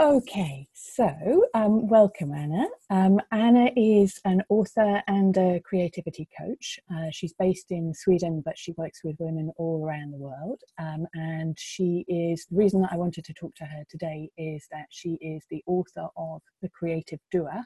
[0.00, 2.68] Okay, so um, welcome, Anna.
[2.88, 6.78] Um, Anna is an author and a creativity coach.
[6.88, 10.60] Uh, she's based in Sweden, but she works with women all around the world.
[10.78, 14.68] Um, and she is the reason that I wanted to talk to her today is
[14.70, 17.64] that she is the author of The Creative Doer,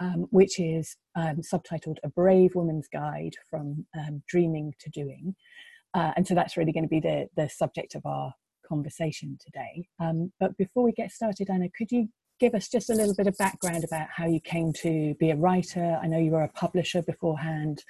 [0.00, 5.36] um, which is um, subtitled A Brave Woman's Guide from um, Dreaming to Doing.
[5.94, 8.34] Uh, and so that's really going to be the, the subject of our
[8.66, 9.88] conversation today.
[10.00, 12.08] Um, but before we get started, Anna, could you
[12.40, 15.36] give us just a little bit of background about how you came to be a
[15.36, 15.98] writer?
[16.02, 17.82] I know you were a publisher beforehand,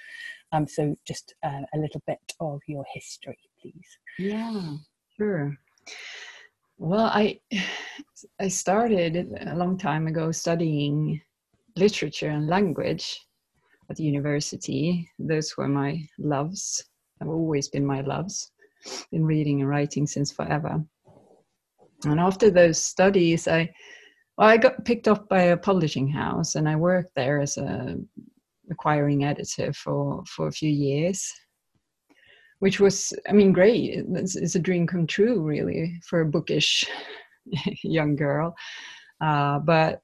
[0.51, 3.97] um, so just uh, a little bit of your history, please.
[4.19, 4.75] Yeah,
[5.17, 5.57] sure.
[6.77, 7.39] Well, I
[8.39, 11.21] I started a long time ago studying
[11.75, 13.19] literature and language
[13.89, 15.09] at the university.
[15.19, 16.83] Those were my loves.
[17.21, 18.51] Have always been my loves
[19.11, 20.83] been reading and writing since forever.
[22.05, 23.71] And after those studies, I
[24.37, 27.95] well, I got picked up by a publishing house, and I worked there as a
[28.69, 31.31] acquiring editor for for a few years,
[32.59, 34.03] which was, I mean, great.
[34.13, 36.85] It's, it's a dream come true, really, for a bookish
[37.83, 38.55] young girl.
[39.21, 40.01] Uh, but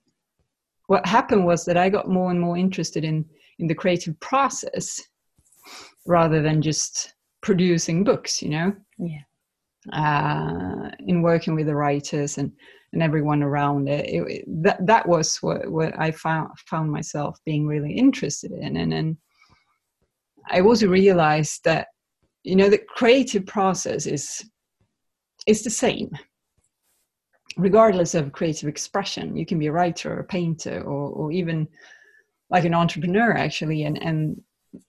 [0.88, 3.26] what happened was that I got more and more interested in
[3.60, 5.02] in the creative process
[6.08, 8.74] rather than just producing books you know?
[8.98, 9.22] Yeah.
[9.92, 12.52] Uh, in working with the writers and
[12.94, 17.40] and everyone around it, it, it, that that was what what I found found myself
[17.46, 18.78] being really interested in.
[18.78, 19.18] And and
[20.50, 21.88] I also realized that
[22.44, 24.44] you know the creative process is
[25.48, 26.12] is the same.
[27.58, 31.68] Regardless of creative expression you can be a writer or a painter or, or even
[32.50, 33.84] like an entrepreneur actually.
[33.84, 34.42] And and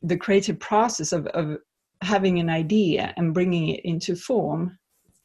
[0.03, 1.59] the creative process of, of
[2.03, 4.79] having an idea and bringing it into form,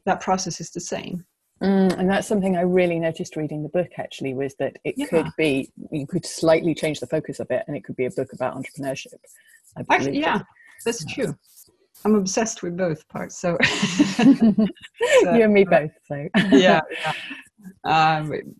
[0.05, 1.25] that process is the same.
[1.61, 5.07] Mm, and that's something I really noticed reading the book actually was that it yeah.
[5.07, 8.11] could be, you could slightly change the focus of it and it could be a
[8.11, 9.15] book about entrepreneurship.
[9.89, 10.41] Actually, yeah,
[10.85, 11.25] that's yeah.
[11.25, 11.37] true.
[12.05, 13.39] I'm obsessed with both parts.
[13.39, 14.67] So, so you
[15.43, 15.91] and me both.
[16.07, 16.81] So, yeah.
[16.91, 17.13] yeah.
[17.83, 18.55] Um,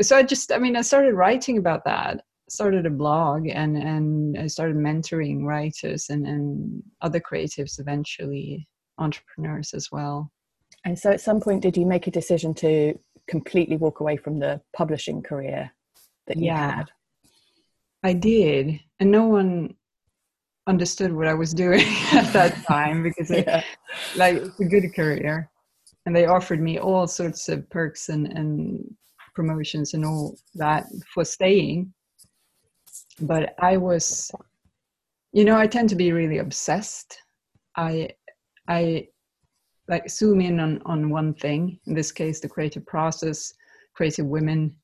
[0.00, 4.38] so I just, I mean, I started writing about that started a blog and and
[4.38, 8.68] I started mentoring writers and and other creatives eventually
[8.98, 10.30] entrepreneurs as well.
[10.84, 14.38] And so at some point did you make a decision to completely walk away from
[14.38, 15.70] the publishing career
[16.26, 16.90] that you yeah, had?
[18.02, 18.80] I did.
[19.00, 19.74] And no one
[20.66, 23.60] understood what I was doing at that time because yeah.
[23.60, 23.64] it,
[24.16, 25.50] like it's a good career.
[26.04, 28.94] And they offered me all sorts of perks and, and
[29.34, 31.92] promotions and all that for staying
[33.20, 34.30] but I was,
[35.32, 37.18] you know, I tend to be really obsessed.
[37.76, 38.10] I,
[38.68, 39.08] I
[39.88, 41.78] like zoom in on on one thing.
[41.86, 43.52] In this case, the creative process,
[43.94, 44.74] creative women,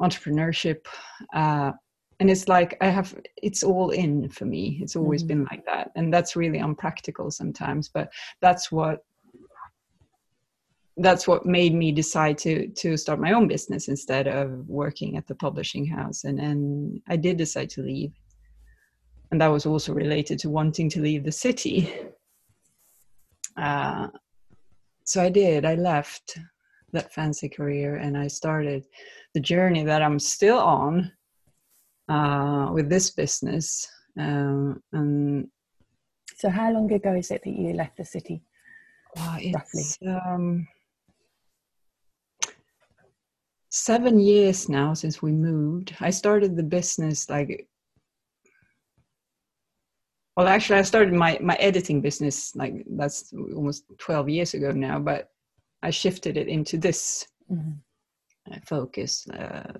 [0.00, 0.86] entrepreneurship,
[1.34, 1.72] uh,
[2.18, 3.14] and it's like I have.
[3.36, 4.78] It's all in for me.
[4.82, 5.28] It's always mm.
[5.28, 7.88] been like that, and that's really unpractical sometimes.
[7.88, 8.10] But
[8.40, 9.04] that's what
[11.00, 15.26] that's what made me decide to to start my own business instead of working at
[15.26, 16.24] the publishing house.
[16.24, 18.12] And and I did decide to leave.
[19.30, 21.92] And that was also related to wanting to leave the city.
[23.56, 24.08] Uh,
[25.04, 25.64] so I did.
[25.64, 26.38] I left
[26.92, 28.86] that fancy career and I started
[29.34, 31.12] the journey that I'm still on
[32.08, 33.88] uh, with this business.
[34.18, 35.48] Um, and
[36.36, 38.42] so how long ago is it that you left the city?
[39.16, 39.84] Well, roughly.
[40.06, 40.66] um,
[43.70, 45.94] seven years now since we moved.
[46.00, 47.66] I started the business like
[50.40, 54.98] well actually i started my my editing business like that's almost 12 years ago now
[54.98, 55.28] but
[55.82, 57.72] i shifted it into this mm-hmm.
[58.50, 59.70] Uh, focus uh,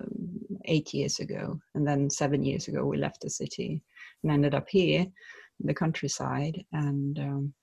[0.65, 3.81] eight years ago and then seven years ago we left the city
[4.21, 7.53] and ended up here in the countryside and um,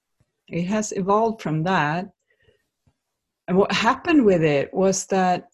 [0.49, 2.11] it has evolved from that
[3.47, 5.48] and what happened with it was that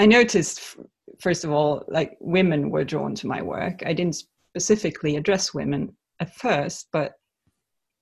[0.00, 0.78] I noticed,
[1.20, 3.82] first of all, like women were drawn to my work.
[3.84, 4.16] I didn't
[4.54, 7.12] specifically address women at first, but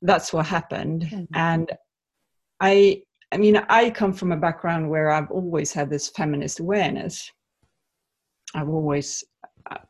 [0.02, 1.02] that's what happened.
[1.02, 1.24] Mm-hmm.
[1.34, 1.72] And
[2.60, 3.02] I,
[3.32, 7.28] I mean, I come from a background where I've always had this feminist awareness.
[8.54, 9.24] I've always,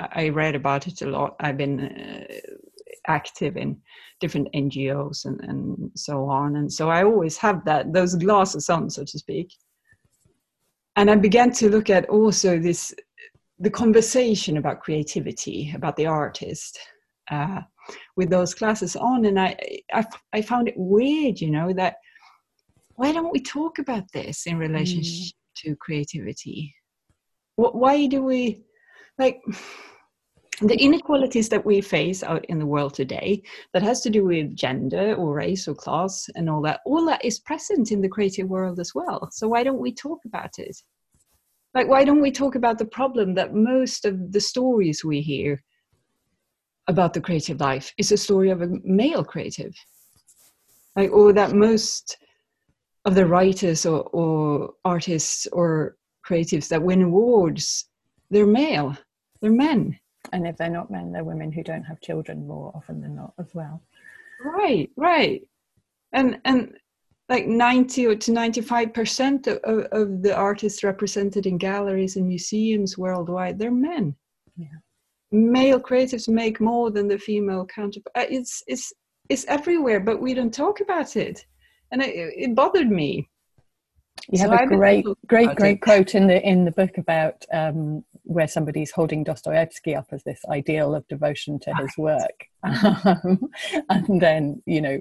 [0.01, 1.37] I read about it a lot.
[1.41, 2.25] I've been uh,
[3.07, 3.77] active in
[4.19, 6.57] different NGOs and, and so on.
[6.57, 9.53] And so I always have that, those glasses on, so to speak
[10.99, 12.95] and I began to look at also this
[13.61, 16.79] the conversation about creativity, about the artist,
[17.31, 17.61] uh,
[18.17, 19.57] with those classes on, and I,
[19.93, 21.97] I, I found it weird, you know, that
[22.95, 25.63] why don't we talk about this in relationship mm.
[25.63, 26.73] to creativity
[27.59, 28.63] why do we
[29.19, 29.41] like
[30.61, 34.57] the inequalities that we face out in the world today that has to do with
[34.57, 38.49] gender or race or class and all that all that is present in the creative
[38.49, 39.29] world as well.
[39.31, 40.77] So why don't we talk about it?
[41.75, 45.63] Like why don't we talk about the problem that most of the stories we hear
[46.89, 49.75] about the creative life is a story of a male creative?
[50.97, 52.19] Like or that most
[53.05, 55.97] of the writers or, or artists or
[56.27, 57.87] creatives that win awards
[58.31, 58.97] they're male
[59.41, 59.99] they're men
[60.33, 63.33] and if they're not men they're women who don't have children more often than not
[63.39, 63.83] as well.
[64.45, 65.43] Right right.
[66.13, 66.75] And and
[67.29, 69.59] like 90 to 95 percent of,
[69.93, 74.15] of the artists represented in galleries and museums worldwide they're men.
[74.57, 74.67] Yeah.
[75.31, 78.93] male creatives make more than the female counterpart uh, it's it's
[79.29, 81.45] it's everywhere but we don't talk about it.
[81.91, 83.29] And it, it bothered me.
[84.31, 85.81] You have so a great great great it.
[85.81, 90.45] quote in the in the book about um, where somebody's holding Dostoevsky up as this
[90.51, 92.47] ideal of devotion to his work.
[93.05, 93.51] Um,
[93.89, 95.01] and then you know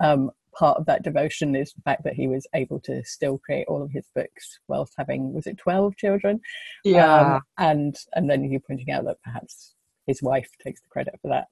[0.00, 3.66] um, part of that devotion is the fact that he was able to still create
[3.68, 6.40] all of his books whilst having was it 12 children?
[6.84, 7.34] Yeah.
[7.36, 9.74] um, and and then you pointing out that perhaps
[10.06, 11.48] his wife takes the credit for that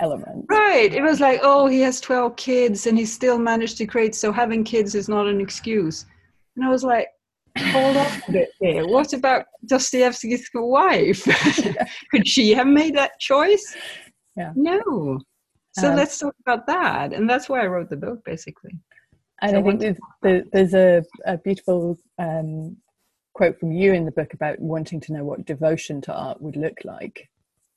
[0.00, 0.46] element.
[0.48, 0.94] Right.
[0.94, 4.32] It was like oh he has 12 kids and he still managed to create so
[4.32, 6.06] having kids is not an excuse.
[6.56, 7.08] And i was like
[7.58, 8.86] hold on a bit here.
[8.86, 11.24] What about dostoevsky's wife?
[12.10, 13.76] Could she have made that choice?
[14.36, 14.52] Yeah.
[14.54, 15.20] No.
[15.72, 17.12] So um, let's talk about that.
[17.12, 18.78] And that's why i wrote the book basically.
[19.40, 22.76] And so i think there's, the, there's a, a beautiful um,
[23.34, 26.56] quote from you in the book about wanting to know what devotion to art would
[26.56, 27.28] look like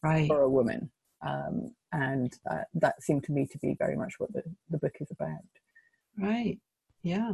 [0.03, 0.27] right.
[0.27, 0.89] for a woman.
[1.25, 4.95] Um, and uh, that seemed to me to be very much what the, the book
[4.99, 5.39] is about.
[6.17, 6.59] Right.
[7.03, 7.33] Yeah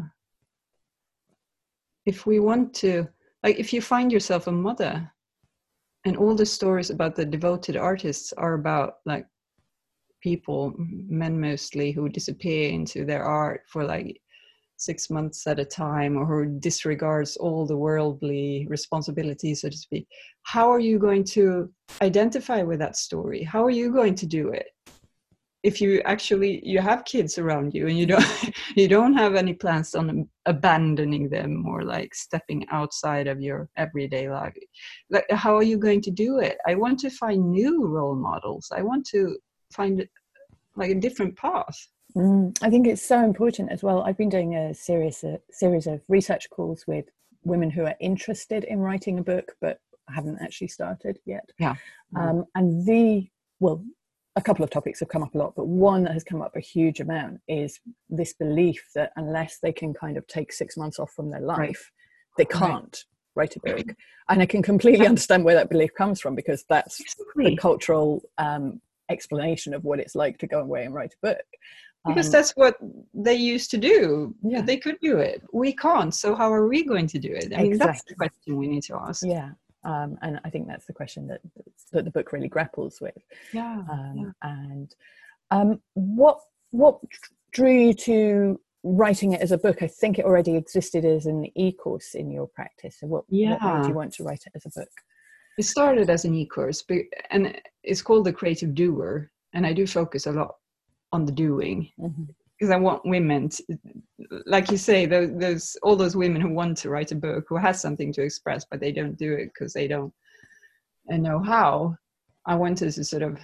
[2.06, 3.08] if we want to
[3.44, 5.12] like if you find yourself a mother
[6.06, 9.26] and all the stories about the devoted artists are about like
[10.22, 14.20] people, men mostly, who disappear into their art for like
[14.78, 20.08] six months at a time or who disregards all the worldly responsibilities, so to speak.
[20.44, 21.72] How are you going to
[22.02, 23.44] identify with that story?
[23.44, 24.68] How are you going to do it?
[25.64, 28.26] If you actually you have kids around you and you don't
[28.76, 34.30] you don't have any plans on abandoning them or like stepping outside of your everyday
[34.30, 34.54] life
[35.12, 38.72] like how are you going to do it i want to find new role models
[38.76, 39.38] i want to
[39.72, 40.08] find
[40.76, 41.88] like a different path.
[42.16, 44.02] Mm, I think it's so important as well.
[44.02, 47.06] I've been doing a series a series of research calls with
[47.44, 49.80] women who are interested in writing a book but
[50.10, 51.50] haven't actually started yet.
[51.58, 51.76] Yeah.
[52.16, 53.30] Um, and the
[53.60, 53.84] well,
[54.36, 56.56] a couple of topics have come up a lot, but one that has come up
[56.56, 57.80] a huge amount is
[58.10, 61.60] this belief that unless they can kind of take six months off from their life,
[61.60, 61.76] right.
[62.38, 63.04] they can't
[63.36, 63.50] right.
[63.50, 63.96] write a book.
[64.30, 67.50] And I can completely understand where that belief comes from because that's exactly.
[67.50, 68.80] the cultural um,
[69.10, 71.46] explanation of what it's like to go away and write a book
[72.08, 72.78] because um, that's what
[73.14, 74.62] they used to do yeah.
[74.62, 77.62] they could do it we can't so how are we going to do it i
[77.62, 77.92] mean exactly.
[77.92, 79.52] that's the question we need to ask yeah
[79.84, 81.42] um, and i think that's the question that
[81.92, 83.18] that the book really grapples with
[83.54, 84.50] yeah, um, yeah.
[84.50, 84.96] and
[85.52, 86.40] um, what
[86.72, 87.00] what
[87.52, 91.46] drew you to writing it as a book i think it already existed as an
[91.56, 93.58] e-course in your practice so what, yeah.
[93.64, 94.90] what made you want to write it as a book
[95.58, 96.84] it started as an e-course
[97.30, 100.56] and it's called the creative doer and i do focus a lot
[101.12, 102.24] on the doing mm-hmm.
[102.62, 103.64] Because i want women to,
[104.46, 107.58] like you say those, those all those women who want to write a book who
[107.58, 110.14] has something to express but they don't do it because they don't
[111.10, 111.96] know how
[112.46, 113.40] i wanted to sort of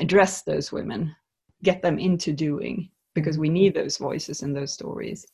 [0.00, 1.14] address those women
[1.62, 5.24] get them into doing because we need those voices and those stories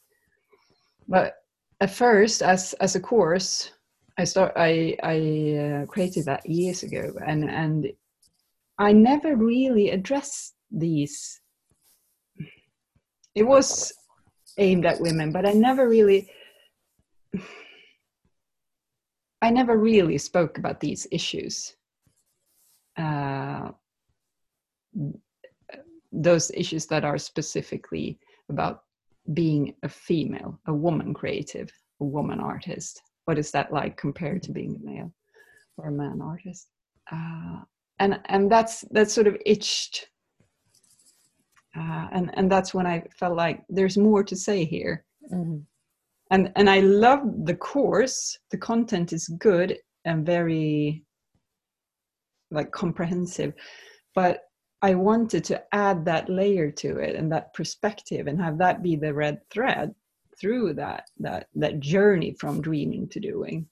[1.08, 1.36] but
[1.80, 3.72] at first as as a course
[4.18, 7.90] I start I I uh, created that years ago, and and
[8.78, 11.40] I never really addressed these.
[13.34, 13.92] It was
[14.58, 16.30] aimed at women, but I never really.
[19.42, 21.74] I never really spoke about these issues.
[22.96, 23.70] Uh,
[26.12, 28.84] those issues that are specifically about
[29.32, 34.52] being a female, a woman creative, a woman artist what is that like compared to
[34.52, 35.12] being a male
[35.76, 36.68] or a man artist
[37.10, 37.60] uh,
[37.98, 40.08] and and that's that's sort of itched
[41.76, 45.58] uh, and and that's when i felt like there's more to say here mm-hmm.
[46.30, 51.04] and and i love the course the content is good and very
[52.50, 53.52] like comprehensive
[54.14, 54.42] but
[54.82, 58.96] i wanted to add that layer to it and that perspective and have that be
[58.96, 59.94] the red thread
[60.38, 63.66] through that that that journey from dreaming to doing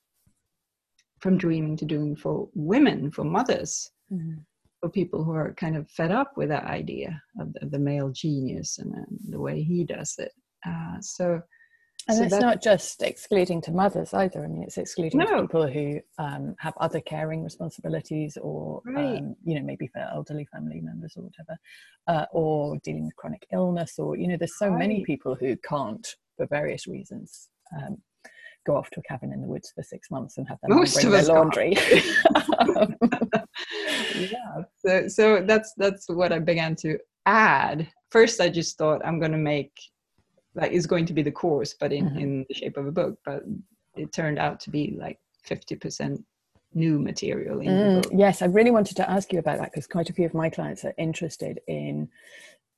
[1.21, 4.39] from dreaming to doing for women for mothers mm-hmm.
[4.81, 8.11] For people who are kind of fed up with that idea of the, the male
[8.11, 10.33] genius and, and, the way he does it
[10.67, 11.41] uh, so
[12.09, 14.43] and so it's that, not just excluding to mothers either.
[14.43, 15.43] I mean, it's excluding no.
[15.43, 19.19] people who um, have other caring responsibilities, or right.
[19.19, 21.59] um, you know, maybe for elderly family members or whatever,
[22.09, 24.79] uh, or dealing with chronic illness, or you know, there's so right.
[24.79, 26.07] many people who can't,
[26.37, 27.99] for various reasons, um,
[28.67, 30.95] go off to a cabin in the woods for six months and have them Most
[30.95, 31.77] bring their laundry.
[34.91, 37.89] So, so that's that's what I began to add.
[38.11, 39.73] First, I just thought I'm going to make
[40.55, 42.19] like is going to be the course but in mm-hmm.
[42.19, 43.43] in the shape of a book but
[43.97, 45.19] it turned out to be like
[45.49, 46.23] 50%
[46.75, 50.09] new material in mm, yes i really wanted to ask you about that because quite
[50.09, 52.09] a few of my clients are interested in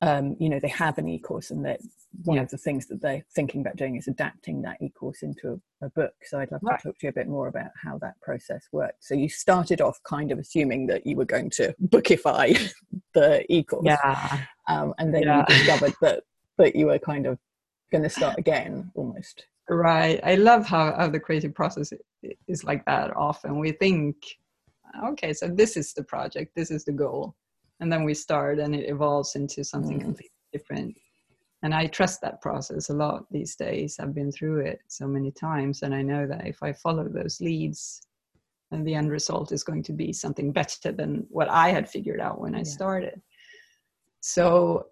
[0.03, 1.79] um, you know they have an e-course and that
[2.25, 2.43] one yeah.
[2.43, 5.89] of the things that they're thinking about doing is adapting that e-course into a, a
[5.91, 6.13] book.
[6.25, 6.79] So i'd love right.
[6.79, 9.03] to talk to you a bit more about how that process worked.
[9.03, 12.71] So you started off kind of assuming that you were going to bookify
[13.13, 13.85] the e-course.
[13.85, 14.45] Yeah.
[14.67, 15.39] Um, and then yeah.
[15.39, 16.23] you discovered that
[16.57, 17.39] that you were kind of
[17.91, 19.47] going to start again almost.
[19.69, 20.19] Right.
[20.23, 21.93] I love how, how the creative process
[22.47, 23.57] is like that often.
[23.57, 24.17] We think
[25.07, 26.51] okay so this is the project.
[26.55, 27.35] This is the goal
[27.79, 30.03] and then we start and it evolves into something mm.
[30.03, 30.95] completely different
[31.63, 35.31] and i trust that process a lot these days i've been through it so many
[35.31, 38.01] times and i know that if i follow those leads
[38.71, 42.19] then the end result is going to be something better than what i had figured
[42.19, 42.63] out when i yeah.
[42.63, 43.21] started
[44.21, 44.87] so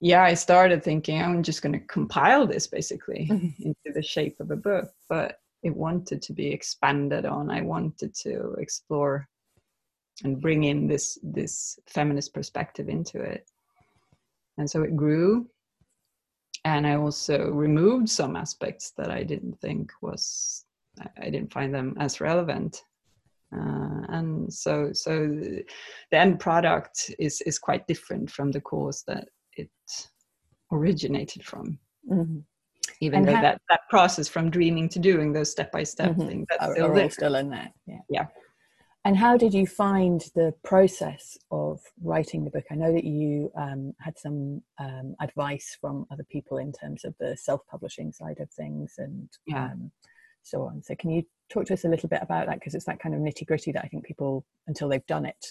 [0.00, 3.28] yeah, I started thinking I'm just going to compile this basically
[3.60, 7.50] into the shape of a book, but it wanted to be expanded on.
[7.50, 9.28] I wanted to explore
[10.24, 13.48] and bring in this this feminist perspective into it,
[14.58, 15.48] and so it grew.
[16.64, 20.66] And I also removed some aspects that I didn't think was
[21.18, 22.82] I didn't find them as relevant.
[23.52, 25.26] Uh, and so so
[26.10, 29.70] the end product is is quite different from the course that it
[30.70, 31.78] originated from.
[32.10, 32.38] Mm-hmm.
[33.00, 36.16] Even and though ha- that, that process from dreaming to doing those step by step
[36.16, 37.70] things that's are, still, are still in there.
[37.86, 37.98] Yeah.
[38.08, 38.26] Yeah.
[39.04, 42.64] And how did you find the process of writing the book?
[42.70, 47.14] I know that you um, had some um, advice from other people in terms of
[47.18, 49.66] the self-publishing side of things and yeah.
[49.66, 49.90] um,
[50.42, 50.82] so on.
[50.82, 52.60] So can you talk to us a little bit about that?
[52.60, 55.46] Because it's that kind of nitty gritty that I think people, until they've done it,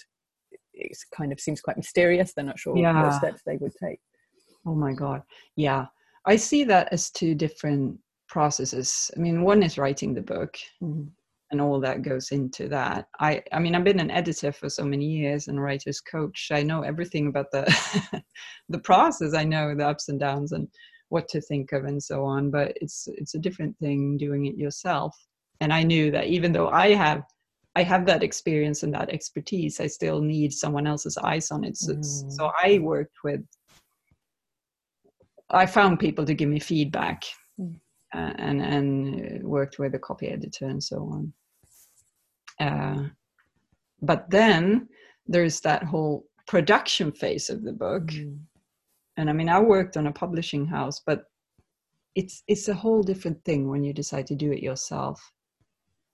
[0.72, 2.32] it kind of seems quite mysterious.
[2.32, 3.02] They're not sure yeah.
[3.02, 3.98] what steps they would take.
[4.64, 5.22] Oh my God.
[5.56, 5.86] Yeah.
[6.24, 9.10] I see that as two different processes.
[9.16, 11.08] I mean, one is writing the book mm-hmm.
[11.50, 13.08] And all that goes into that.
[13.18, 16.50] I, I mean, I've been an editor for so many years and writer's coach.
[16.52, 18.22] I know everything about the,
[18.68, 19.34] the process.
[19.34, 20.68] I know the ups and downs and
[21.08, 24.56] what to think of and so on, but it's, it's a different thing doing it
[24.56, 25.16] yourself.
[25.60, 27.24] And I knew that even though I have
[27.76, 29.80] I have that experience and that expertise.
[29.80, 31.76] I still need someone else's eyes on it.
[31.76, 32.32] So, mm.
[32.32, 33.42] so I worked with,
[35.50, 37.22] I found people to give me feedback
[37.60, 37.78] mm.
[38.12, 41.32] And, and worked with a copy editor and so on.
[42.58, 43.08] Uh,
[44.02, 44.88] but then
[45.26, 48.06] there's that whole production phase of the book.
[48.08, 48.38] Mm.
[49.16, 51.24] And I mean, I worked on a publishing house, but
[52.14, 55.32] it's it's a whole different thing when you decide to do it yourself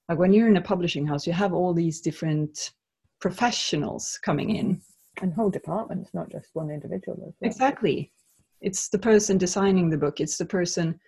[0.09, 2.73] like when you're in a publishing house you have all these different
[3.21, 4.81] professionals coming in
[5.23, 7.35] and whole departments not just one individual well.
[7.43, 8.13] exactly
[8.61, 10.99] it's the person designing the book it's the person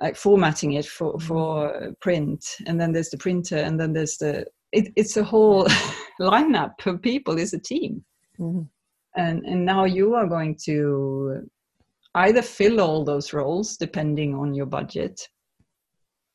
[0.00, 1.26] like formatting it for mm-hmm.
[1.26, 5.64] for print and then there's the printer and then there's the it, it's a whole
[6.20, 8.04] lineup of people it's a team
[8.38, 8.62] mm-hmm.
[9.16, 11.48] and and now you are going to
[12.16, 15.20] either fill all those roles depending on your budget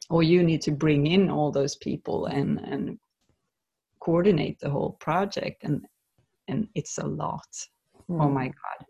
[0.10, 2.98] or you need to bring in all those people and and
[4.00, 5.86] coordinate the whole project and
[6.48, 7.48] and it's a lot
[8.10, 8.22] mm.
[8.24, 8.52] oh my hmm.
[8.52, 8.86] god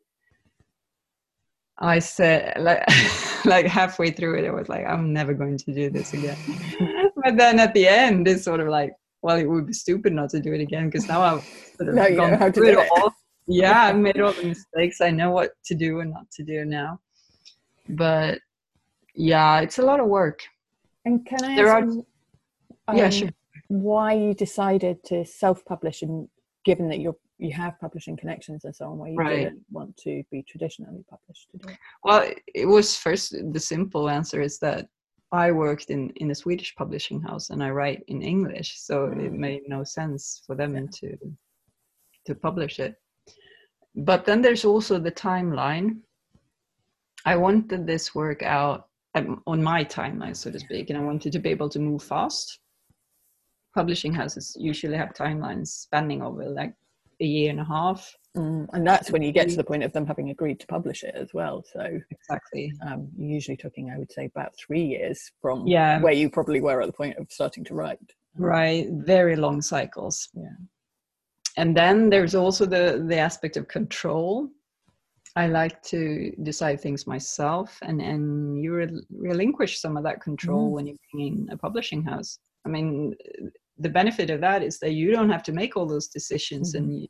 [1.79, 2.83] i said like
[3.45, 6.37] like halfway through it i was like i'm never going to do this again.
[7.21, 10.29] But then at the end it's sort of like well it would be stupid not
[10.29, 11.43] to do it again because now i've
[11.75, 12.89] sort of now gone through it.
[12.95, 13.13] all
[13.49, 15.01] yeah I've made all the mistakes.
[15.01, 16.99] I know what to do and not to do now.
[17.89, 18.39] But
[19.15, 20.39] yeah it's a lot of work.
[21.05, 22.03] And can I there ask are,
[22.87, 23.29] um, yeah, sure.
[23.67, 26.27] why you decided to self-publish and
[26.63, 29.35] given that you're you have publishing connections and so on, where you right.
[29.45, 31.77] didn't want to be traditionally published today?
[32.03, 34.87] Well, it was first the simple answer is that
[35.31, 39.25] I worked in in a Swedish publishing house and I write in English, so mm.
[39.25, 40.85] it made no sense for them yeah.
[40.99, 41.17] to
[42.25, 42.95] to publish it.
[43.95, 45.99] But then there's also the timeline.
[47.25, 51.31] I wanted this work out um, on my timeline, so to speak, and I wanted
[51.33, 52.59] to be able to move fast.
[53.75, 56.73] Publishing houses usually have timelines spanning over like
[57.21, 58.15] a year and a half.
[58.37, 61.03] Mm, and that's when you get to the point of them having agreed to publish
[61.03, 61.63] it as well.
[61.73, 65.99] So exactly, um, you're usually talking, I would say, about three years from yeah.
[65.99, 67.99] where you probably were at the point of starting to write.
[68.37, 70.29] Right, very long cycles.
[70.33, 70.49] Yeah,
[71.57, 74.49] and then there's also the the aspect of control.
[75.35, 80.69] I like to decide things myself, and and you re- relinquish some of that control
[80.69, 80.73] mm.
[80.73, 82.37] when you bring in a publishing house.
[82.65, 83.15] I mean,
[83.79, 86.83] the benefit of that is that you don't have to make all those decisions, mm-hmm.
[86.83, 87.07] and you,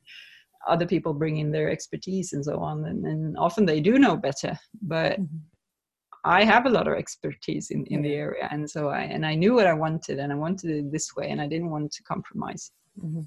[0.67, 4.15] other people bring in their expertise and so on, and, and often they do know
[4.15, 5.19] better, but.
[5.19, 5.37] Mm-hmm.
[6.25, 9.35] I have a lot of expertise in, in the area, and so I and I
[9.35, 12.03] knew what I wanted, and I wanted it this way, and I didn't want to
[12.03, 12.71] compromise.
[13.01, 13.21] Mm-hmm.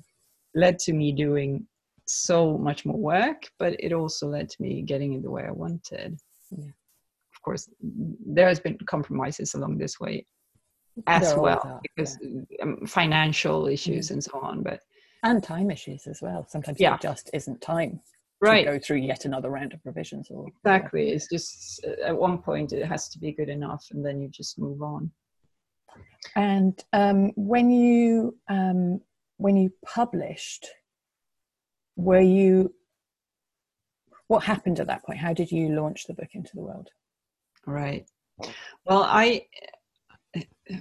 [0.54, 1.66] Led to me doing
[2.06, 5.52] so much more work, but it also led to me getting it the way I
[5.52, 6.18] wanted.
[6.50, 6.64] Yeah.
[6.66, 10.26] Of course, there has been compromises along this way
[11.06, 12.42] as well because yeah.
[12.62, 14.14] um, financial issues mm-hmm.
[14.14, 14.80] and so on, but
[15.22, 16.46] and time issues as well.
[16.48, 16.96] Sometimes yeah.
[16.98, 18.00] just isn't time
[18.40, 18.64] right.
[18.64, 21.10] to go through yet another round of revisions or exactly.
[21.10, 24.28] It's just uh, at one point it has to be good enough, and then you
[24.28, 25.10] just move on.
[26.36, 29.00] And um, when you um,
[29.36, 30.66] when you published,
[31.96, 32.74] were you?
[34.28, 35.18] What happened at that point?
[35.18, 36.88] How did you launch the book into the world?
[37.66, 38.06] Right.
[38.86, 39.42] Well, I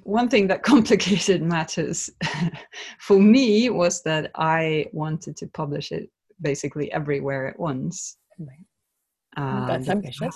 [0.03, 2.09] one thing that complicated matters
[2.99, 6.09] for me was that I wanted to publish it
[6.41, 8.17] basically everywhere at once.
[9.37, 10.35] Um, That's ambitious.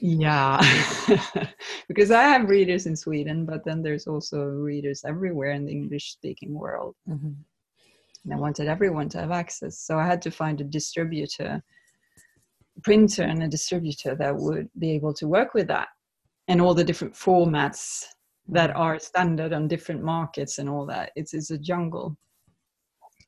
[0.00, 0.60] Yeah,
[1.88, 6.12] because I have readers in Sweden, but then there's also readers everywhere in the English
[6.12, 6.94] speaking world.
[7.08, 7.32] Mm-hmm.
[8.24, 9.78] And I wanted everyone to have access.
[9.78, 11.62] So I had to find a distributor,
[12.82, 15.88] printer, and a distributor that would be able to work with that
[16.48, 18.04] and all the different formats
[18.48, 18.80] that mm-hmm.
[18.80, 21.12] are standard on different markets and all that.
[21.16, 22.16] It's, it's a jungle.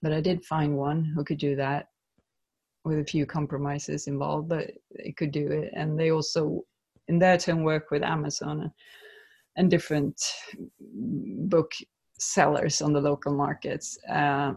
[0.02, 1.88] But I did find one who could do that
[2.84, 5.72] with a few compromises involved, but they could do it.
[5.74, 6.64] And they also,
[7.08, 8.70] in their turn, work with Amazon
[9.56, 10.22] and different
[10.80, 11.72] book
[12.18, 13.98] sellers on the local markets.
[14.08, 14.54] Uh,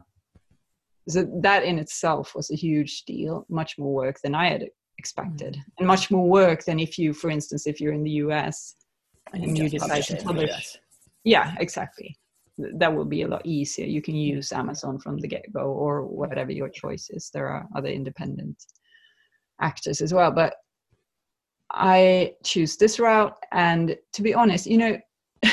[1.07, 4.69] so that in itself was a huge deal, much more work than I had
[4.99, 5.71] expected, mm-hmm.
[5.79, 8.75] and much more work than if you, for instance, if you're in the US
[9.33, 10.77] and you decide to publish.
[11.23, 12.17] Yeah, exactly.
[12.57, 13.85] That will be a lot easier.
[13.85, 17.29] You can use Amazon from the get go or whatever your choice is.
[17.33, 18.57] There are other independent
[19.61, 20.31] actors as well.
[20.31, 20.55] But
[21.71, 23.35] I choose this route.
[23.51, 24.97] And to be honest, you know,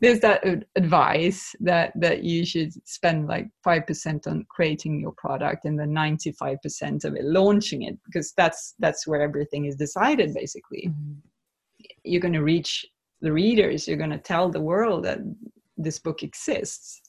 [0.00, 5.78] there's that advice that that you should spend like 5% on creating your product and
[5.78, 11.12] then 95% of it launching it because that's that's where everything is decided basically mm-hmm.
[12.04, 12.86] You're going to reach
[13.20, 15.18] the readers you're going to tell the world that
[15.76, 17.00] this book exists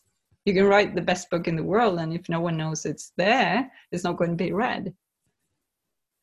[0.45, 3.11] you can write the best book in the world and if no one knows it's
[3.17, 4.93] there it's not going to be read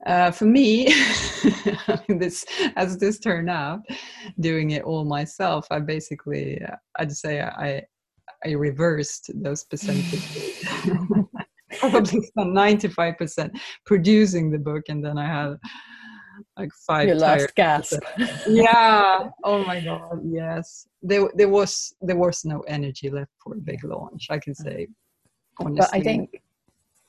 [0.06, 0.86] uh, for me,
[2.08, 2.44] this
[2.76, 3.80] as this turned out,
[4.38, 7.82] doing it all myself, I basically uh, I'd say I
[8.44, 10.62] I reversed those percentages.
[11.80, 15.56] Probably ninety five percent producing the book, and then I had
[16.58, 17.08] like five.
[17.08, 18.00] Your last gasp.
[18.48, 19.30] yeah.
[19.42, 20.20] Oh my god.
[20.24, 20.86] Yes.
[21.02, 24.28] There there was there was no energy left for a big launch.
[24.30, 24.88] I can say.
[25.60, 25.78] Honestly.
[25.78, 26.42] But I think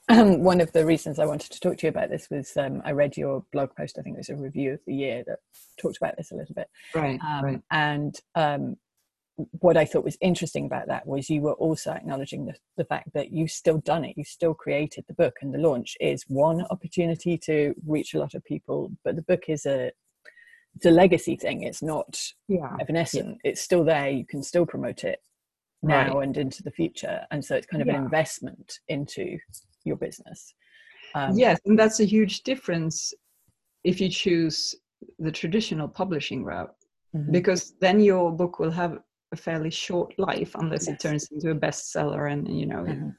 [0.09, 2.81] um, one of the reasons I wanted to talk to you about this was um,
[2.85, 3.97] I read your blog post.
[3.97, 5.39] I think it was a review of the year that
[5.81, 6.69] talked about this a little bit.
[6.93, 7.19] Right.
[7.23, 7.61] Um, right.
[7.71, 8.77] And um,
[9.59, 13.09] what I thought was interesting about that was you were also acknowledging the, the fact
[13.13, 14.17] that you've still done it.
[14.17, 18.33] You still created the book, and the launch is one opportunity to reach a lot
[18.33, 18.91] of people.
[19.03, 19.91] But the book is a
[20.75, 21.63] it's a legacy thing.
[21.63, 22.75] It's not yeah.
[22.81, 23.39] evanescent.
[23.43, 23.51] Yeah.
[23.51, 24.09] It's still there.
[24.09, 25.19] You can still promote it
[25.81, 26.23] now right.
[26.23, 27.21] and into the future.
[27.31, 27.95] And so it's kind of yeah.
[27.95, 29.37] an investment into
[29.85, 30.53] your business.
[31.13, 33.13] Um, yes, and that's a huge difference
[33.85, 34.75] if you choose
[35.19, 36.73] the traditional publishing route,
[37.15, 37.31] mm-hmm.
[37.31, 38.97] because then your book will have
[39.35, 40.93] a fairly short life unless yes.
[40.93, 43.09] it turns into a bestseller and you know mm-hmm.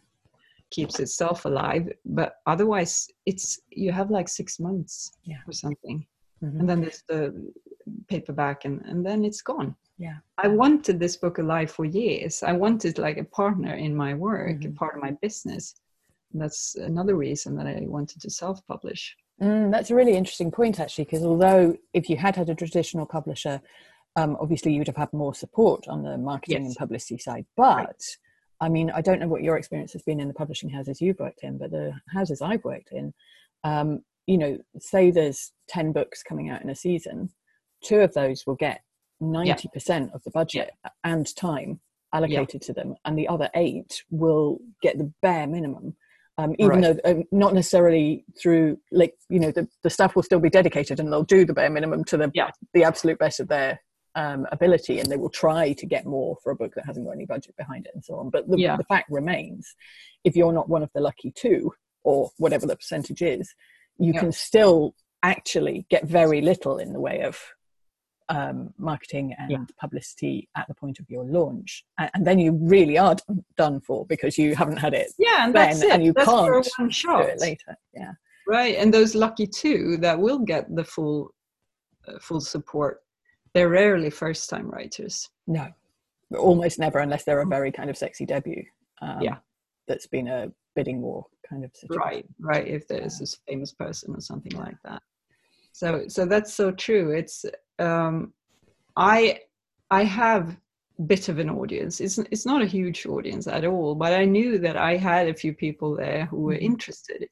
[0.71, 1.85] keeps itself alive.
[2.05, 2.93] But otherwise,
[3.31, 5.43] it's you have like six months yeah.
[5.49, 5.99] or something,
[6.43, 6.59] mm-hmm.
[6.59, 7.21] and then there's the
[8.09, 9.75] paperback, and and then it's gone.
[9.99, 12.43] Yeah, I wanted this book alive for years.
[12.43, 14.75] I wanted like a partner in my work, a mm-hmm.
[14.75, 15.75] part of my business
[16.39, 19.17] that's another reason that I wanted to self-publish.
[19.41, 23.07] Mm, that's a really interesting point, actually, because although if you had had a traditional
[23.07, 23.61] publisher,
[24.17, 26.69] um, obviously you would have had more support on the marketing yes.
[26.69, 27.47] and publicity side.
[27.57, 28.05] But right.
[28.61, 31.21] I mean, I don't know what your experience has been in the publishing houses you've
[31.21, 33.13] worked in, but the houses I've worked in,
[33.65, 37.29] um, you know, say there's 10 books coming out in a season,
[37.85, 38.81] two of those will get
[39.23, 40.71] 90% of the budget
[41.05, 41.81] and time
[42.13, 45.95] allocated to them and the other eight will get the bare minimum
[46.39, 47.01] um, even right.
[47.03, 51.01] though uh, not necessarily through like you know the, the staff will still be dedicated
[51.01, 52.51] and they'll do the bare minimum to the yeah.
[52.75, 53.81] the absolute best of their
[54.17, 57.13] um, ability and they will try to get more for a book that hasn't got
[57.13, 58.77] any budget behind it and so on but the, yeah.
[58.77, 59.77] the fact remains
[60.25, 61.71] if you're not one of the lucky two
[62.03, 63.55] or whatever the percentage is
[63.99, 64.21] you yeah.
[64.21, 67.39] can still actually get very little in the way of
[68.29, 69.59] um, marketing and yeah.
[69.79, 73.17] publicity at the point of your launch, and, and, then you really are
[73.57, 75.13] done for because you haven't had it.
[75.19, 75.91] Yeah, and then, that's it.
[75.93, 77.23] and you that's can't one shot.
[77.23, 77.77] do it later.
[77.95, 78.13] Yeah,
[78.49, 78.77] right.
[78.77, 81.31] And those lucky two that will get the full
[82.09, 83.03] uh, full support,
[83.57, 85.31] they're rarely first time writers.
[85.47, 85.67] No,
[86.39, 88.63] almost never, unless they're a very kind of sexy debut.
[89.01, 89.37] Um, yeah,
[89.89, 92.03] that's been a bidding war kind of situation.
[92.03, 92.69] Right, right.
[92.69, 95.01] If there's this famous person or something like that.
[95.73, 97.13] So, so that's so true.
[97.13, 97.47] It's
[97.79, 98.35] um,
[98.95, 99.41] I
[99.91, 100.59] I have
[101.07, 102.03] bit of an audience.
[102.03, 105.35] It's it's not a huge audience at all, but I knew that I had a
[105.35, 106.73] few people there who were mm-hmm.
[106.73, 107.27] interested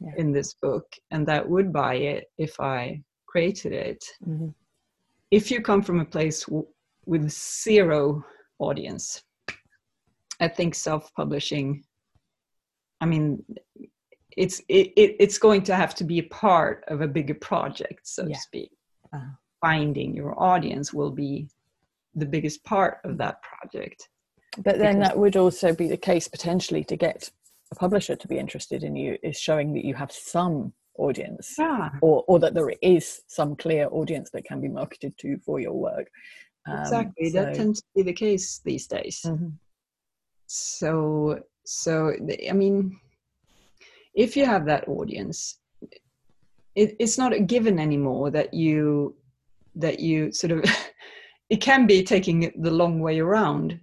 [0.00, 0.14] yeah.
[0.16, 4.04] in this book and that would buy it if I created it.
[4.26, 4.48] Mm-hmm.
[5.30, 6.66] If you come from a place w-
[7.06, 8.24] with zero
[8.58, 9.22] audience,
[10.40, 11.84] I think self-publishing.
[13.00, 13.44] I mean,
[14.36, 18.06] it's it, it, it's going to have to be a part of a bigger project,
[18.06, 18.34] so yeah.
[18.34, 18.70] to speak.
[19.12, 19.26] Uh-huh.
[19.60, 21.48] Finding your audience will be
[22.14, 24.08] the biggest part of that project.
[24.58, 27.30] But then that would also be the case potentially to get
[27.70, 31.90] a publisher to be interested in you is showing that you have some audience yeah.
[32.02, 35.72] or, or that there is some clear audience that can be marketed to for your
[35.72, 36.10] work.
[36.66, 39.22] Um, exactly, so, that tends to be the case these days.
[39.24, 39.48] Mm-hmm.
[40.46, 42.12] So, so
[42.48, 42.98] I mean,
[44.14, 45.60] if you have that audience
[46.74, 49.16] it, it's not a given anymore that you
[49.74, 50.64] that you sort of
[51.50, 53.78] it can be taking the long way around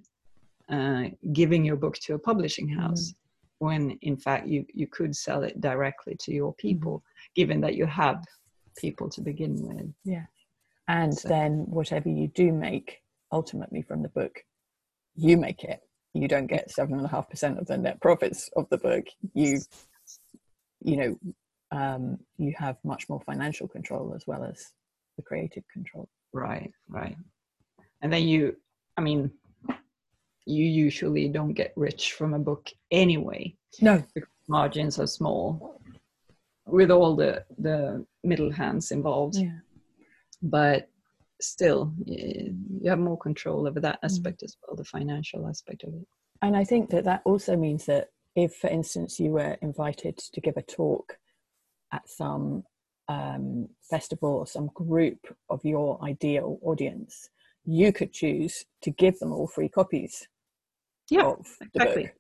[0.70, 2.80] uh, giving your book to a publishing mm-hmm.
[2.80, 3.27] house mm-hmm.
[3.60, 6.68] When in fact you you could sell it directly to your mm-hmm.
[6.68, 7.34] people mm-hmm.
[7.36, 8.24] given that you have
[8.78, 10.26] people to begin with yeah
[10.88, 11.28] and so.
[11.28, 14.44] then whatever you do make ultimately from the book
[15.16, 15.82] you make it
[16.14, 19.06] you don't get seven and a half percent of the net profits of the book
[19.34, 19.60] you
[20.82, 21.20] you know
[21.70, 24.72] um, you have much more financial control as well as
[25.18, 27.18] the creative control right right
[28.02, 28.56] and then you
[28.96, 29.32] i mean
[30.48, 35.82] you usually don't get rich from a book anyway no because margins are small
[36.66, 39.60] with all the the middle hands involved yeah.
[40.42, 40.90] but
[41.40, 42.56] still you
[42.86, 44.06] have more control over that mm.
[44.06, 44.44] aspect mm.
[44.46, 46.08] as well the financial aspect of it
[46.42, 48.08] and i think that that also means that
[48.38, 51.18] if, for instance, you were invited to give a talk
[51.92, 52.64] at some
[53.10, 57.32] um, festival or some group of your ideal audience,
[57.66, 60.28] you could choose to give them all free copies
[61.10, 61.34] yeah,
[61.74, 62.12] exactly.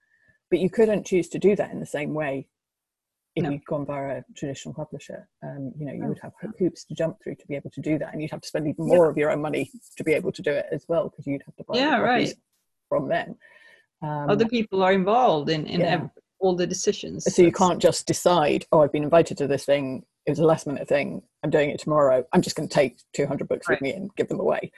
[0.49, 2.47] But you couldn't choose to do that in the same way
[3.37, 3.51] if no.
[3.51, 5.27] you'd gone via a traditional publisher.
[5.43, 7.99] Um, you know, you would have hoops to jump through to be able to do
[7.99, 9.11] that, and you'd have to spend even more yeah.
[9.11, 11.55] of your own money to be able to do it as well, because you'd have
[11.57, 12.33] to buy yeah, right.
[12.89, 13.35] from them.
[14.01, 16.07] Um, Other people are involved in, in yeah.
[16.39, 17.31] all the decisions.
[17.33, 20.03] So you can't just decide, oh, I've been invited to this thing.
[20.25, 21.21] It was a last minute thing.
[21.43, 22.25] I'm doing it tomorrow.
[22.33, 23.75] I'm just going to take 200 books right.
[23.75, 24.71] with me and give them away.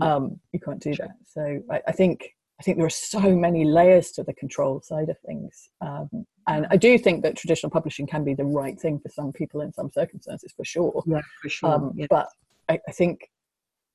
[0.00, 1.10] Um, you can't do that.
[1.26, 5.08] So I, I, think I think there are so many layers to the control side
[5.08, 5.68] of things.
[5.80, 6.08] Um,
[6.46, 9.62] and I do think that traditional publishing can be the right thing for some people
[9.62, 11.02] in some circumstances, for sure.
[11.04, 11.74] Yeah, for sure.
[11.74, 12.28] Um, But
[12.68, 13.32] I, I think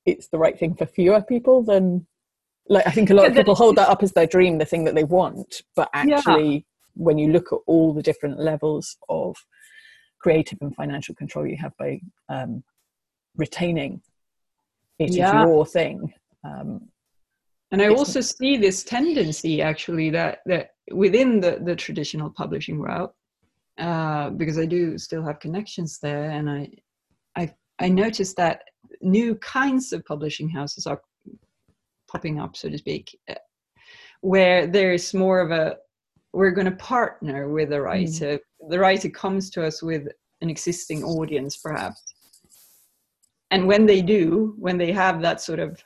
[0.04, 2.06] it's the right thing for fewer people than
[2.68, 4.84] like i think a lot of people hold that up as their dream the thing
[4.84, 6.60] that they want but actually yeah.
[6.94, 9.36] when you look at all the different levels of
[10.18, 12.62] creative and financial control you have by um,
[13.36, 14.00] retaining
[14.98, 15.44] it yeah.
[15.44, 16.12] your thing
[16.44, 16.88] um,
[17.72, 23.12] and i also see this tendency actually that that within the the traditional publishing route
[23.78, 26.68] uh, because i do still have connections there and i
[27.36, 28.62] i i noticed that
[29.00, 31.00] new kinds of publishing houses are
[32.08, 33.34] popping up, so to speak, uh,
[34.20, 35.76] where there's more of a
[36.32, 38.38] we're going to partner with the writer.
[38.38, 38.70] Mm.
[38.70, 40.08] The writer comes to us with
[40.42, 42.02] an existing audience, perhaps.
[43.50, 45.82] And when they do, when they have that sort of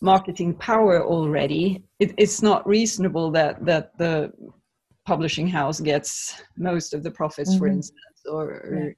[0.00, 4.32] marketing power already, it, it's not reasonable that that the
[5.06, 7.58] publishing house gets most of the profits, mm-hmm.
[7.58, 8.94] for instance, or, or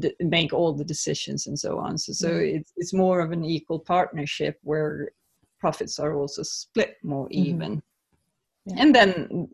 [0.00, 1.96] d- make all the decisions and so on.
[1.96, 2.56] So, so mm-hmm.
[2.56, 5.10] it's it's more of an equal partnership where
[5.58, 7.46] profits are also split more mm-hmm.
[7.46, 7.76] even.
[7.76, 8.76] Mm-hmm.
[8.76, 8.82] Yeah.
[8.82, 9.48] And then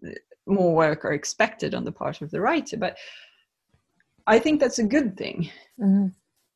[0.47, 2.77] more work are expected on the part of the writer.
[2.77, 2.97] But
[4.27, 5.51] I think that's a good thing.
[5.81, 6.09] Mm-hmm.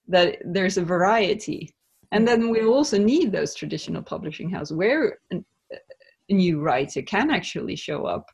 [0.09, 1.75] That there's a variety
[2.13, 5.43] and then we also need those traditional publishing houses where a
[6.31, 8.27] new writer can actually show up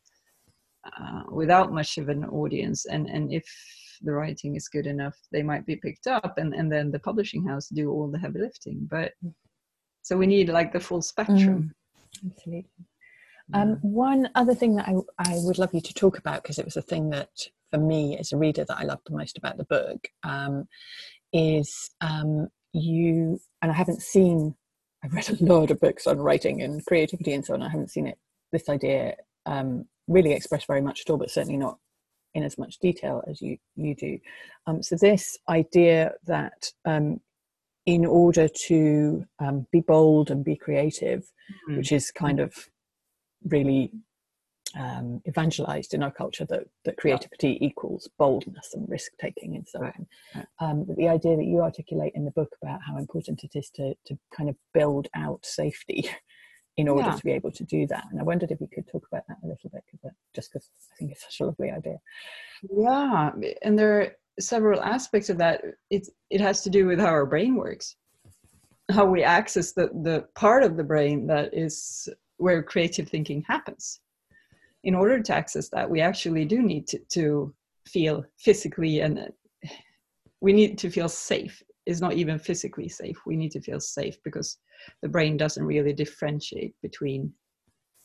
[0.87, 2.87] uh, without much of an audience.
[2.87, 3.45] And and if
[4.03, 7.47] the writing is good enough they might be picked up and and then the publishing
[7.47, 8.87] house do all the heavy lifting.
[8.91, 9.13] But
[10.03, 11.73] so we need like the full spectrum.
[12.23, 12.67] Mm, absolutely.
[13.53, 16.65] Um, one other thing that I, I would love you to talk about because it
[16.65, 17.29] was a thing that
[17.71, 20.67] for me as a reader that I loved the most about the book um,
[21.33, 24.55] is um, you and I haven't seen
[25.03, 27.91] I've read a lot of books on writing and creativity and so on I haven't
[27.91, 28.19] seen it
[28.53, 31.79] this idea um, really expressed very much at all but certainly not
[32.35, 34.19] in as much detail as you you do
[34.67, 37.21] um, so this idea that um,
[37.87, 41.79] in order to um, be bold and be creative mm-hmm.
[41.79, 42.53] which is kind of
[43.47, 43.91] really
[44.79, 47.69] um, evangelized in our culture that, that creativity yeah.
[47.69, 50.07] equals boldness and risk taking and so on.
[50.61, 53.95] Um, the idea that you articulate in the book about how important it is to,
[54.07, 56.09] to kind of build out safety
[56.77, 57.17] in order yeah.
[57.17, 58.05] to be able to do that.
[58.11, 60.69] And I wondered if you could talk about that a little bit, cause, just because
[60.93, 61.99] I think it's such a lovely idea.
[62.77, 63.31] Yeah,
[63.63, 65.63] and there are several aspects of that.
[65.91, 67.97] It, it has to do with how our brain works,
[68.91, 72.09] how we access the, the part of the brain that is
[72.39, 74.01] where creative thinking happens.
[74.85, 77.55] In order to access that, we actually do need to, to
[77.87, 79.31] feel physically and
[80.41, 81.63] we need to feel safe.
[81.87, 83.17] It's not even physically safe.
[83.27, 84.59] We need to feel safe because
[85.03, 87.33] the brain doesn't really differentiate between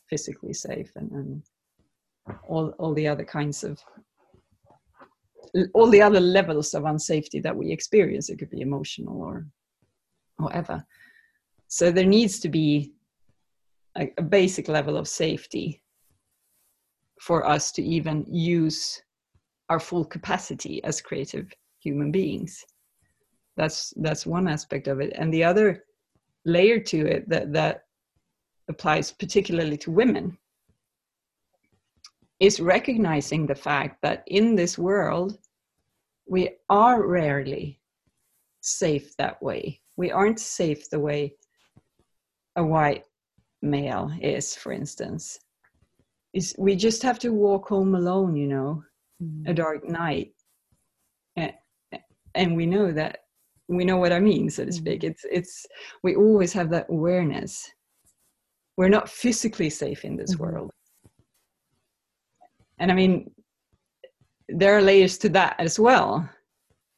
[0.10, 1.44] physically safe and, and
[2.48, 3.80] all, all the other kinds of
[5.74, 9.48] all the other levels of unsafety that we experience it could be emotional or
[10.38, 10.86] whatever
[11.68, 12.94] so there needs to be
[13.98, 15.82] a, a basic level of safety
[17.20, 19.02] for us to even use
[19.70, 22.66] our full capacity as creative human beings.
[23.58, 25.14] That's that's one aspect of it.
[25.16, 25.84] And the other
[26.46, 27.84] layer to it that that
[28.70, 30.38] applies particularly to women
[32.40, 35.38] is recognizing the fact that in this world
[36.28, 37.80] we are rarely
[38.62, 39.82] safe that way.
[39.98, 41.36] We aren't safe the way
[42.56, 43.04] a white
[43.62, 45.40] male is, for instance.
[46.34, 48.84] Is we just have to walk home alone, you know,
[49.22, 49.50] mm.
[49.50, 50.32] a dark night,
[51.36, 51.54] and,
[52.36, 53.20] and we know that
[53.68, 55.02] we know what I mean, so to speak.
[55.02, 55.10] Mm.
[55.10, 55.66] It's it's
[56.04, 57.72] we always have that awareness.
[58.78, 60.44] We're not physically safe in this mm-hmm.
[60.44, 60.72] world,
[62.78, 63.32] and I mean,
[64.50, 66.28] there are layers to that as well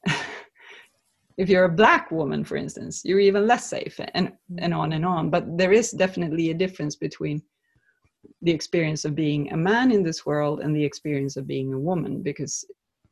[1.37, 5.05] if you're a black woman for instance you're even less safe and and on and
[5.05, 7.41] on but there is definitely a difference between
[8.41, 11.79] the experience of being a man in this world and the experience of being a
[11.79, 12.65] woman because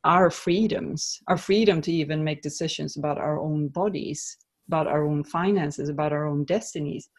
[0.04, 5.24] our freedoms our freedom to even make decisions about our own bodies about our own
[5.24, 7.10] finances about our own destinies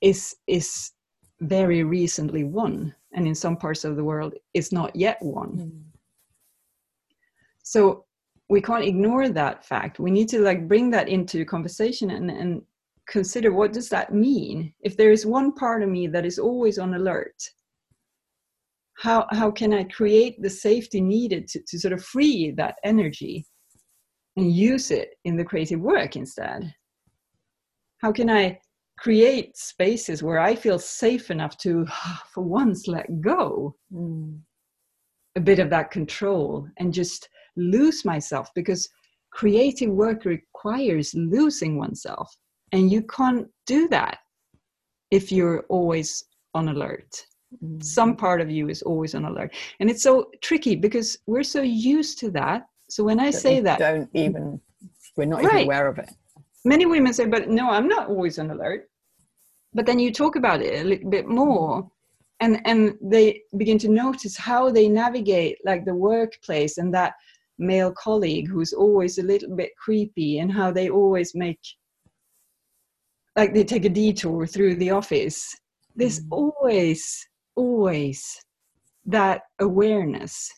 [0.00, 0.92] is is
[1.40, 2.94] very recently won.
[3.12, 5.50] And in some parts of the world is not yet won.
[5.50, 5.82] Mm.
[7.62, 8.04] so
[8.50, 9.98] we can't ignore that fact.
[9.98, 12.62] We need to like bring that into conversation and and
[13.08, 14.72] consider what does that mean?
[14.80, 17.34] If there is one part of me that is always on alert
[18.96, 23.44] how how can i create the safety needed to, to sort of free that energy
[24.36, 26.74] and use it in the creative work instead?
[27.98, 28.58] How can i
[28.98, 31.86] create spaces where i feel safe enough to
[32.32, 33.74] for once let go?
[33.92, 34.38] Mm.
[35.36, 38.88] a bit of that control and just lose myself because
[39.32, 42.32] creative work requires losing oneself
[42.74, 44.18] and you can't do that
[45.10, 47.26] if you're always on alert.
[47.62, 47.80] Mm-hmm.
[47.80, 49.54] some part of you is always on alert.
[49.78, 52.66] And it's so tricky because we're so used to that.
[52.90, 54.60] So when i say that don't even
[55.16, 55.54] we're not right.
[55.54, 56.10] even aware of it.
[56.64, 58.90] Many women say but no i'm not always on alert.
[59.72, 61.88] But then you talk about it a little bit more
[62.40, 67.12] and and they begin to notice how they navigate like the workplace and that
[67.58, 71.64] male colleague who's always a little bit creepy and how they always make
[73.36, 75.56] like they take a detour through the office.
[75.96, 76.28] There's mm.
[76.30, 78.40] always always
[79.06, 80.50] that awareness.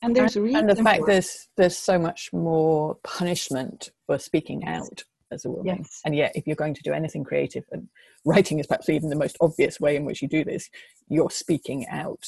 [0.00, 5.02] And there's and, and the fact there's there's so much more punishment for speaking out
[5.30, 5.78] as a woman.
[5.78, 6.00] Yes.
[6.04, 7.88] and yet if you're going to do anything creative and
[8.24, 10.70] writing is perhaps even the most obvious way in which you do this
[11.08, 12.24] you're speaking out.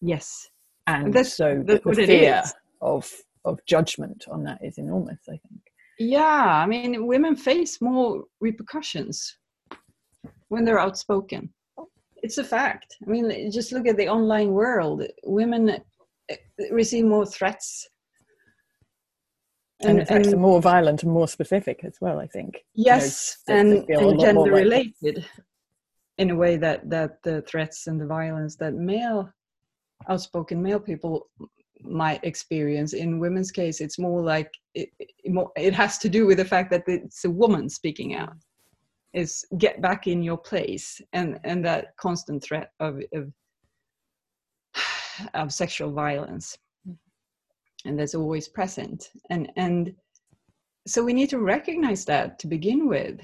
[0.00, 0.50] Yes.
[0.86, 2.42] And, and that's so that's the, the fear
[2.80, 3.10] of
[3.44, 5.67] of judgment on that is enormous i think
[5.98, 9.36] yeah i mean women face more repercussions
[10.48, 11.52] when they're outspoken
[12.22, 15.80] it's a fact i mean just look at the online world women
[16.28, 16.36] eh,
[16.70, 17.88] receive more threats
[19.80, 22.18] and, and in fact, and, more violent and more specific as well.
[22.18, 22.64] I think.
[22.74, 25.24] Yes, you know, and, and gender related,
[26.18, 29.32] in a way that that the threats and the violence that male
[30.08, 31.28] outspoken male people
[31.82, 32.92] might experience.
[32.92, 35.10] In women's case it's more like it, it,
[35.56, 38.36] it has to do with the fact that it's a woman speaking out.
[39.14, 43.32] Is get back in your place and and that constant threat of of,
[45.34, 46.56] of sexual violence.
[47.84, 49.10] And that's always present.
[49.30, 49.94] And and
[50.86, 53.20] so we need to recognize that to begin with.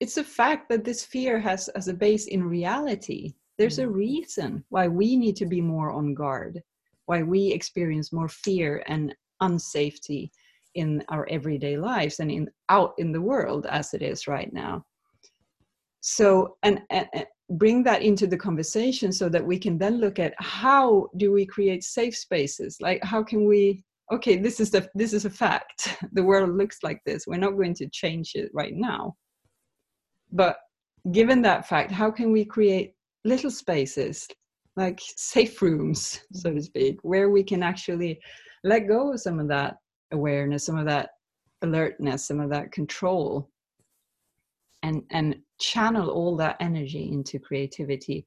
[0.00, 3.34] It's a fact that this fear has as a base in reality.
[3.56, 3.94] There's a mm.
[3.94, 6.62] reason why we need to be more on guard
[7.06, 10.30] why we experience more fear and unsafety
[10.74, 14.84] in our everyday lives and in out in the world as it is right now.
[16.00, 17.06] So and, and,
[17.50, 21.46] bring that into the conversation so that we can then look at how do we
[21.46, 22.78] create safe spaces?
[22.80, 25.96] Like how can we okay this is the this is a fact.
[26.12, 27.26] The world looks like this.
[27.26, 29.14] We're not going to change it right now.
[30.32, 30.56] But
[31.12, 34.26] given that fact how can we create little spaces
[34.76, 38.18] like safe rooms so to speak where we can actually
[38.64, 39.76] let go of some of that
[40.12, 41.10] awareness some of that
[41.62, 43.48] alertness some of that control
[44.82, 48.24] and and channel all that energy into creativity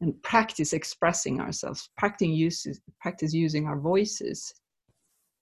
[0.00, 2.66] and practice expressing ourselves practice use
[3.00, 4.54] practice using our voices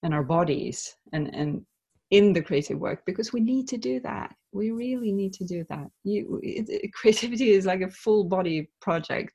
[0.03, 1.65] and our bodies and and
[2.11, 4.35] in the creative work because we need to do that.
[4.53, 5.89] We really need to do that.
[6.05, 9.33] You it, creativity is like a full body project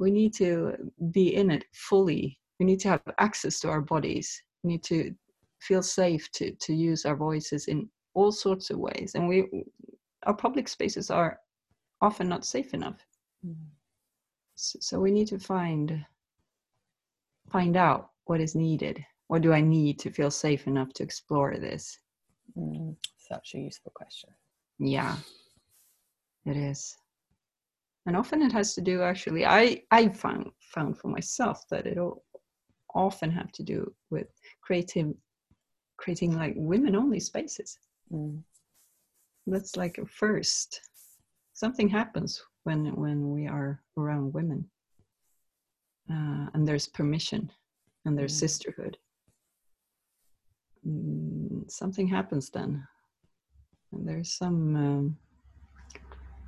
[0.00, 0.74] we need to
[1.12, 5.14] be in it fully we need to have access to our bodies we need to
[5.60, 9.46] feel safe to to use our voices in all sorts of ways and we
[10.24, 11.38] our public spaces are
[12.00, 12.98] often not safe enough
[13.46, 13.54] mm.
[14.54, 16.04] so, so we need to find
[17.48, 21.56] find out what is needed what do I need to feel safe enough to explore
[21.56, 21.96] this?
[22.58, 24.30] Mm, such a useful question.
[24.80, 25.14] Yeah,
[26.44, 26.96] it is.
[28.10, 32.24] And often it has to do actually, I, I found, found for myself that it'll
[32.92, 34.26] often have to do with
[34.62, 35.14] creating,
[35.96, 37.78] creating like women only spaces.
[38.12, 38.42] Mm.
[39.46, 40.80] That's like a first.
[41.52, 44.68] Something happens when, when we are around women.
[46.10, 47.48] Uh, and there's permission
[48.06, 48.40] and there's mm.
[48.40, 48.98] sisterhood
[50.88, 52.82] Mm, something happens then
[53.92, 55.18] and there's some um,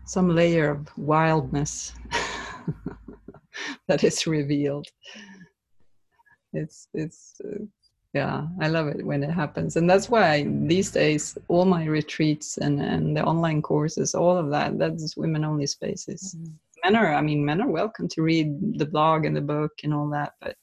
[0.05, 1.93] some layer of wildness
[3.89, 4.87] that is revealed
[6.53, 7.65] it's it's uh,
[8.13, 12.59] yeah i love it when it happens and that's why these days all my retreats
[12.59, 16.53] and and the online courses all of that that's women only spaces mm-hmm.
[16.85, 19.95] men are i mean men are welcome to read the blog and the book and
[19.95, 20.57] all that but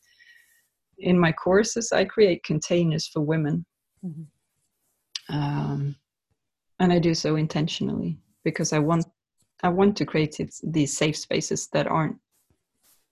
[1.02, 3.66] in my courses, I create containers for women.
[4.06, 5.36] Mm-hmm.
[5.36, 5.96] Um,
[6.80, 9.06] and I do so intentionally because I want
[9.62, 12.18] I want to create it, these safe spaces that aren't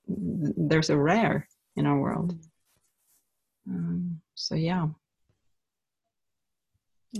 [0.07, 2.35] there's a rare in our world.
[3.69, 4.87] Um, so yeah.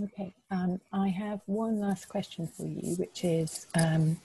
[0.02, 4.18] Okay, um, I have one last question for you, which is um,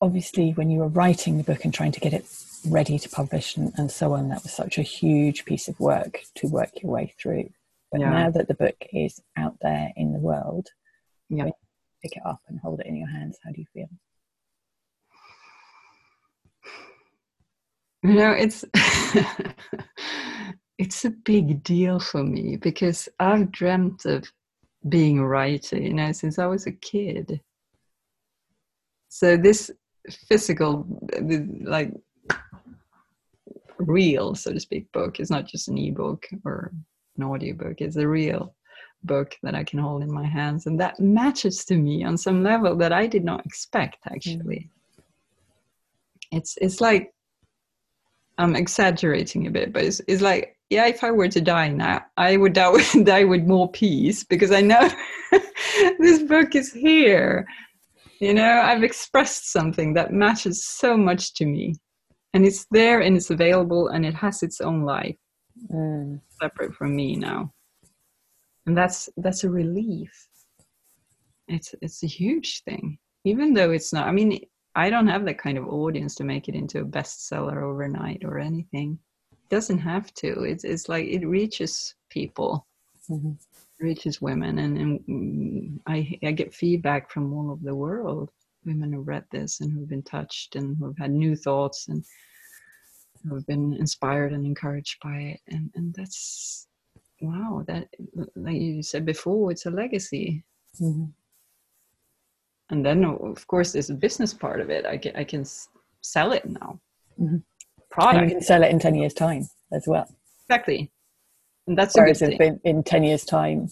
[0.00, 2.26] obviously when you were writing the book and trying to get it
[2.66, 4.28] ready to publish and, and so on.
[4.28, 7.50] That was such a huge piece of work to work your way through.
[7.90, 8.10] But yeah.
[8.10, 10.68] now that the book is out there in the world,
[11.30, 11.50] yeah.
[12.02, 13.88] Pick it up and hold it in your hands, how do you feel?
[18.02, 18.64] You know, it's
[20.78, 24.30] it's a big deal for me because I've dreamt of
[24.88, 27.40] being a writer, you know, since I was a kid.
[29.08, 29.70] So this
[30.28, 30.86] physical,
[31.62, 31.92] like
[33.78, 35.18] real, so to speak, book.
[35.18, 36.72] is not just an ebook or
[37.16, 37.80] an audiobook.
[37.80, 38.54] It's a real
[39.04, 40.66] book that I can hold in my hands.
[40.66, 44.68] And that matches to me on some level that I did not expect actually.
[44.68, 45.04] Mm.
[46.30, 47.12] It's it's like
[48.36, 52.02] I'm exaggerating a bit, but it's, it's like, yeah, if I were to die now,
[52.16, 54.88] I would die with, die with more peace because I know
[55.98, 57.46] this book is here.
[58.20, 61.74] You know, I've expressed something that matches so much to me
[62.34, 65.16] and it's there and it's available and it has its own life
[65.72, 66.20] mm.
[66.40, 67.52] separate from me now
[68.68, 70.28] and that's that's a relief.
[71.48, 72.98] It's it's a huge thing.
[73.24, 74.38] Even though it's not i mean
[74.74, 78.38] i don't have that kind of audience to make it into a bestseller overnight or
[78.38, 78.98] anything.
[79.32, 80.42] It doesn't have to.
[80.42, 82.66] It's it's like it reaches people.
[83.10, 83.32] Mm-hmm.
[83.80, 84.58] reaches women.
[84.58, 88.28] And, and I, I get feedback from all over the world.
[88.66, 92.04] Women who've read this and who've been touched and who've had new thoughts and
[93.26, 95.40] who've been inspired and encouraged by it.
[95.48, 96.67] And and that's
[97.20, 97.88] wow, that
[98.36, 100.44] like you said before, it's a legacy.
[100.80, 101.06] Mm-hmm.
[102.70, 104.84] And then, of course, there's a business part of it.
[104.86, 105.44] I can I can
[106.00, 106.80] sell it now.
[107.20, 107.38] Mm-hmm.
[107.90, 108.18] Product.
[108.18, 110.08] And you can sell it in ten years' time as well.
[110.46, 110.90] Exactly.
[111.66, 112.60] And that's Whereas thing.
[112.64, 113.68] in ten years' time,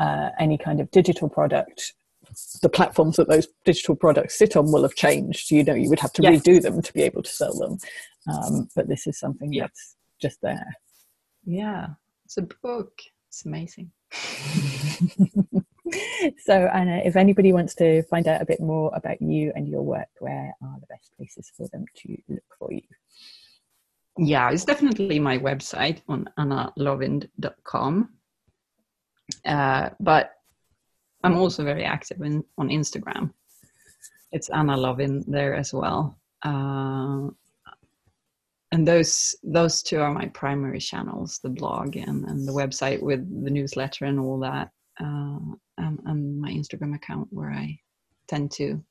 [0.00, 1.94] uh, any kind of digital product
[2.62, 5.50] the platforms that those digital products sit on will have changed.
[5.50, 6.42] You know, you would have to yes.
[6.42, 7.78] redo them to be able to sell them.
[8.26, 9.62] Um, but this is something yeah.
[9.62, 10.66] that's just there.
[11.44, 11.88] Yeah,
[12.28, 12.92] it's a book.
[13.28, 13.90] It's amazing.
[16.44, 19.80] so, Anna, if anybody wants to find out a bit more about you and your
[19.80, 22.82] work, where are the best places for them to look for you?
[24.18, 28.10] Yeah, it's definitely my website on annalovind.com.
[29.46, 30.32] Uh, but
[31.24, 33.32] I'm also very active in, on Instagram.
[34.32, 36.18] It's Anna Lovind there as well.
[36.42, 37.28] Uh,
[38.72, 43.20] and those those two are my primary channels the blog and, and the website with
[43.44, 45.38] the newsletter and all that uh,
[45.78, 47.76] and, and, my instagram account where i
[48.28, 48.82] tend to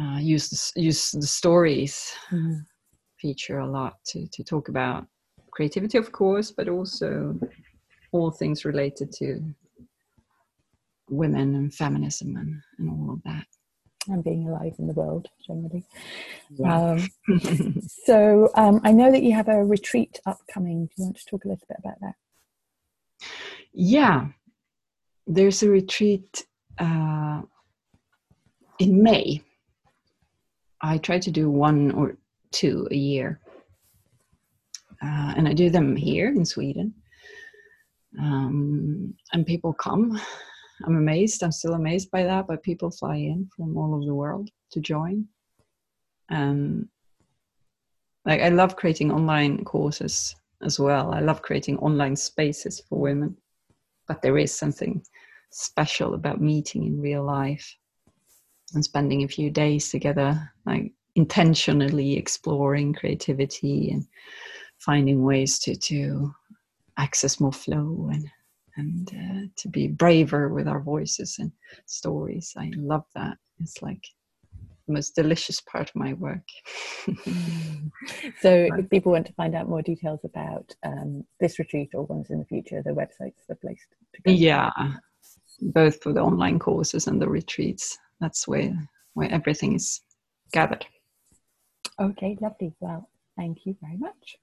[0.00, 2.58] uh, use the, use the stories mm-hmm.
[3.20, 5.06] feature a lot to, to talk about
[5.52, 7.38] creativity of course but also
[8.12, 9.40] all things related to
[11.10, 13.46] women and feminism and, and all of that
[14.08, 15.84] and being alive in the world generally.
[16.50, 16.96] Yeah.
[17.38, 20.86] Um, so um, I know that you have a retreat upcoming.
[20.86, 22.14] Do you want to talk a little bit about that?
[23.72, 24.28] Yeah,
[25.26, 26.46] there's a retreat
[26.78, 27.42] uh,
[28.78, 29.42] in May.
[30.80, 32.16] I try to do one or
[32.52, 33.40] two a year,
[35.02, 36.94] uh, and I do them here in Sweden.
[38.18, 40.20] Um, and people come
[40.84, 41.42] I'm amazed.
[41.42, 42.46] I'm still amazed by that.
[42.46, 45.26] But people fly in from all over the world to join,
[46.30, 46.88] and
[48.24, 51.12] like I love creating online courses as well.
[51.12, 53.36] I love creating online spaces for women,
[54.08, 55.02] but there is something
[55.50, 57.76] special about meeting in real life
[58.74, 64.04] and spending a few days together, like intentionally exploring creativity and
[64.78, 66.32] finding ways to to
[66.96, 68.28] access more flow and
[68.76, 71.52] and uh, to be braver with our voices and
[71.86, 72.52] stories.
[72.56, 73.38] I love that.
[73.60, 74.04] It's like
[74.86, 76.46] the most delicious part of my work.
[78.40, 82.30] so, if people want to find out more details about um, this retreat or ones
[82.30, 83.80] in the future, the website's the place
[84.14, 84.30] to go.
[84.30, 84.70] Yeah,
[85.60, 87.98] both for the online courses and the retreats.
[88.20, 88.72] That's where
[89.14, 90.02] where everything is
[90.52, 90.84] gathered.
[92.00, 92.74] Okay, lovely.
[92.80, 94.36] Well, thank you very much.